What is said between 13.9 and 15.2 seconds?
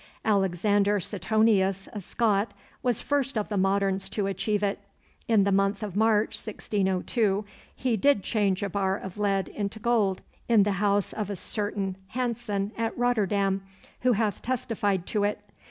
who hath testified